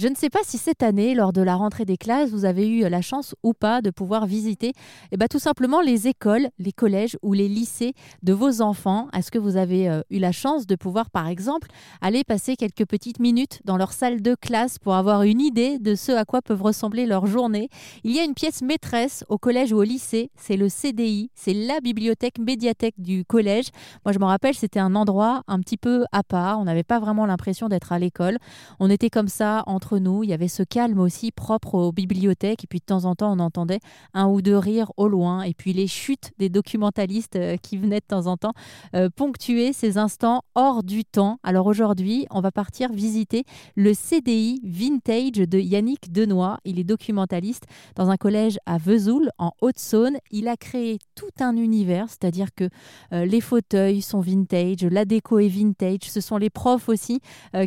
[0.00, 2.66] Je ne sais pas si cette année, lors de la rentrée des classes, vous avez
[2.66, 4.72] eu la chance ou pas de pouvoir visiter
[5.12, 7.92] eh ben, tout simplement les écoles, les collèges ou les lycées
[8.22, 9.08] de vos enfants.
[9.12, 11.68] Est-ce que vous avez euh, eu la chance de pouvoir, par exemple,
[12.00, 15.94] aller passer quelques petites minutes dans leur salle de classe pour avoir une idée de
[15.94, 17.68] ce à quoi peuvent ressembler leurs journées?
[18.02, 21.52] Il y a une pièce maîtresse au collège ou au lycée, c'est le CDI, c'est
[21.52, 23.66] la bibliothèque médiathèque du collège.
[24.06, 26.58] Moi, je me rappelle, c'était un endroit un petit peu à part.
[26.58, 28.38] On n'avait pas vraiment l'impression d'être à l'école.
[28.78, 30.22] On était comme ça entre nous.
[30.22, 32.64] Il y avait ce calme aussi propre aux bibliothèques.
[32.64, 33.80] Et puis de temps en temps, on entendait
[34.14, 35.42] un ou deux rires au loin.
[35.42, 38.52] Et puis les chutes des documentalistes euh, qui venaient de temps en temps
[38.94, 41.38] euh, ponctuer ces instants hors du temps.
[41.42, 43.44] Alors aujourd'hui, on va partir visiter
[43.76, 46.58] le CDI Vintage de Yannick Denoy.
[46.64, 47.64] Il est documentaliste
[47.96, 50.18] dans un collège à Vesoul, en Haute-Saône.
[50.30, 52.68] Il a créé tout un univers, c'est-à-dire que
[53.12, 56.00] euh, les fauteuils sont vintage, la déco est vintage.
[56.02, 57.20] Ce sont les profs aussi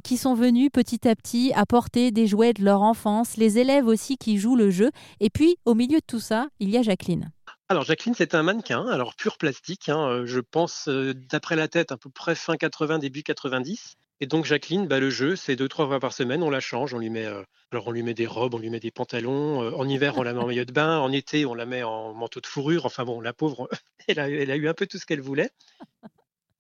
[0.03, 4.17] qui sont venus petit à petit apporter des jouets de leur enfance, les élèves aussi
[4.17, 4.91] qui jouent le jeu.
[5.19, 7.31] Et puis, au milieu de tout ça, il y a Jacqueline.
[7.69, 11.67] Alors Jacqueline, c'est un mannequin, alors pur plastique, hein, euh, je pense euh, d'après la
[11.67, 13.95] tête à peu près fin 80, début 90.
[14.19, 16.93] Et donc Jacqueline, bah, le jeu, c'est deux, trois fois par semaine, on la change,
[16.93, 19.75] on lui met, euh, alors on lui met des robes, on lui met des pantalons.
[19.75, 20.99] en hiver, on la met en maillot de bain.
[20.99, 22.85] En été, on la met en manteau de fourrure.
[22.85, 23.67] Enfin bon, la pauvre,
[24.07, 25.49] elle a, eu un peu tout ce qu'elle voulait.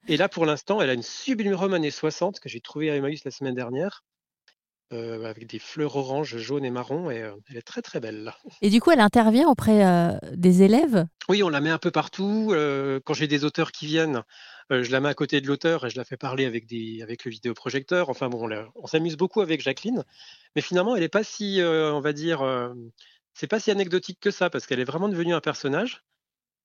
[0.07, 2.95] Et là, pour l'instant, elle a une sublime robe années 60 que j'ai trouvée à
[2.95, 4.03] Emmaüs la semaine dernière.
[4.93, 8.31] Euh, avec des fleurs oranges, jaunes et marron, et euh, elle est très très belle.
[8.61, 11.07] Et du coup, elle intervient auprès euh, des élèves?
[11.29, 12.53] Oui, on la met un peu partout.
[13.05, 14.23] quand j'ai des auteurs qui viennent,
[14.69, 17.25] je la mets à côté de l'auteur et je la fais parler avec, des, avec
[17.25, 18.09] le vidéoprojecteur.
[18.09, 20.03] Enfin bon, on, s'amuse beaucoup avec Jacqueline,
[20.55, 22.43] mais finalement, elle n'est pas si, on va dire,
[23.33, 26.03] c'est pas si anecdotique que ça, parce qu'elle est vraiment devenue un personnage.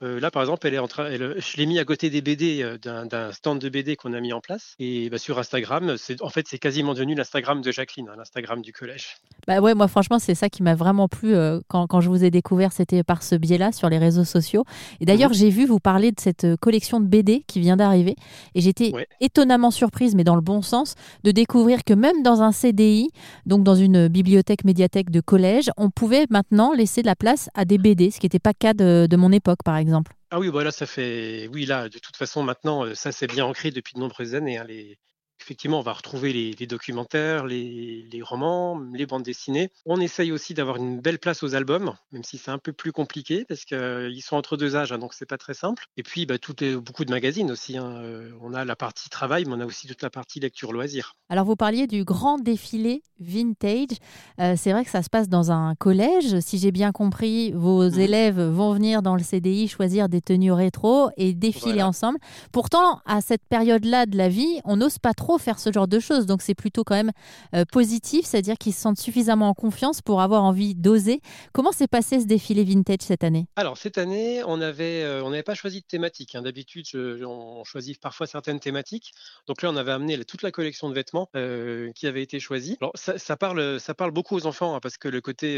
[0.02, 2.62] Euh, là, par exemple, elle est en train, je l'ai mis à côté des BD
[2.62, 4.74] euh, d'un stand de BD qu'on a mis en place.
[4.78, 8.72] Et bah, sur Instagram, en fait, c'est quasiment devenu l'Instagram de Jacqueline, hein, l'Instagram du
[8.72, 9.16] collège.
[9.48, 12.30] Bah ouais, moi, franchement, c'est ça qui m'a vraiment plu euh, quand, je vous ai
[12.30, 12.70] découvert.
[12.70, 14.64] C'était par ce biais-là sur les réseaux sociaux.
[15.00, 15.36] Et d'ailleurs, mhm.
[15.36, 18.14] j'ai vu vous parler de cette collection de BD qui vient d'arriver.
[18.54, 22.52] Et j'étais étonnamment surprise, mais dans le bon sens, de découvrir que même dans un
[22.52, 23.08] CDI,
[23.46, 27.64] donc dans une bibliothèque médiathèque de collège, on pouvait maintenant laisser de la place à
[27.64, 30.12] des BD, ce qui n'était pas le cas de mon époque, par exemple.
[30.30, 31.48] Ah oui, voilà, ça fait.
[31.54, 34.58] Oui, là, de toute façon, maintenant, euh, ça, c'est bien ancré depuis de nombreuses années.
[34.58, 34.98] Hein, les
[35.40, 39.70] effectivement, on va retrouver les, documentaires, les, romans, les bandes dessinées.
[39.86, 42.92] On essaye aussi d'avoir une belle place aux albums, même si c'est un peu plus
[42.92, 45.86] compliqué parce qu'ils sont entre deux âges, hein, donc c'est pas très simple.
[45.96, 47.76] Et puis, bah, tout beaucoup de magazines aussi.
[47.76, 48.00] Hein.
[48.02, 51.14] Euh, on a la partie travail, mais on a aussi toute la partie lecture loisir.
[51.28, 53.96] Alors, vous parliez du grand défilé vintage.
[54.40, 56.40] Euh, c'est vrai que ça se passe dans un collège.
[56.40, 58.00] Si j'ai bien compris, vos mmh.
[58.00, 62.18] élèves vont venir dans le CDI choisir des tenues rétro et défiler ensemble.
[62.52, 65.98] Pourtant, à cette période-là de la vie, on n'ose pas trop faire ce genre de
[65.98, 66.26] choses.
[66.26, 67.12] Donc c'est plutôt quand même
[67.54, 71.20] euh, positif, c'est-à-dire qu'ils se sentent suffisamment en confiance pour avoir envie d'oser.
[71.52, 73.46] Comment s'est passé ce défilé vintage cette année?
[73.56, 76.34] Alors cette année, on avait, euh, n'avait pas choisi de thématique.
[76.34, 76.42] Hein.
[76.42, 79.12] D'habitude, on choisit parfois certaines thématiques.
[79.46, 82.76] Donc là, on avait amené toute la collection de vêtements euh, qui avait été choisie.
[82.80, 85.56] Alors ça, parle, ça parle beaucoup aux enfants hein, parce que le côté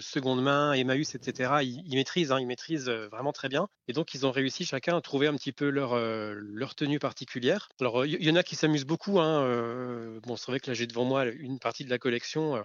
[0.00, 1.52] seconde main, Emmaüs, etc.
[1.62, 3.68] Ils, maîtrisent, hein, ils maîtrisent vraiment très bien.
[3.88, 7.68] Et donc ils ont réussi chacun à trouver un petit peu leur leur tenue particulière.
[7.80, 10.74] Alors il y, en a qui s'amusent beaucoup Hein, euh, bon, c'est vrai que là,
[10.74, 12.56] j'ai devant moi une partie de la collection.
[12.56, 12.62] Euh,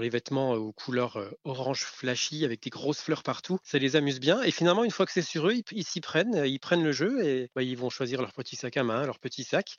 [0.00, 4.42] les vêtements aux couleurs orange flashy avec des grosses fleurs partout, ça les amuse bien.
[4.42, 7.24] Et finalement, une fois que c'est sur eux, ils s'y prennent, ils prennent le jeu
[7.24, 9.76] et bah, ils vont choisir leur petit sac à main, leur petit sac.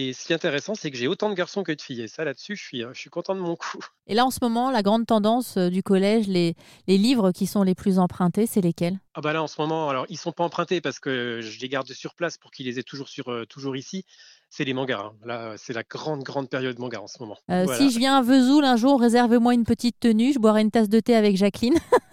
[0.00, 2.02] Et ce qui est intéressant, c'est que j'ai autant de garçons que de filles.
[2.02, 3.78] Et ça, là-dessus, je suis, je suis content de mon coup.
[4.06, 6.54] Et là, en ce moment, la grande tendance du collège, les,
[6.86, 9.00] les livres qui sont les plus empruntés, c'est lesquels?
[9.14, 11.68] Ah bah là, en ce moment, alors ils sont pas empruntés parce que je les
[11.68, 14.04] garde sur place pour qu'ils les aient toujours, sur, toujours ici
[14.50, 15.00] c'est les mangas.
[15.00, 15.12] Hein.
[15.24, 17.36] Là, c'est la grande, grande période manga en ce moment.
[17.50, 20.32] Euh, si je viens à Vesoul un jour, réservez-moi une petite tenue.
[20.32, 21.74] Je boirai une tasse de thé avec Jacqueline.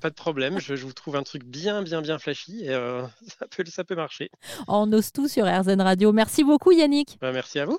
[0.00, 0.58] Pas de problème.
[0.58, 3.02] Je, vous trouve un truc bien, bien, bien flashy et euh,
[3.38, 4.30] ça, peut, ça peut marcher.
[4.66, 6.12] On ose tout sur RZN Radio.
[6.12, 7.18] Merci beaucoup, Yannick.
[7.20, 7.76] Bah, merci à vous.